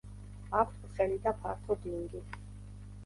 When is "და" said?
1.27-1.35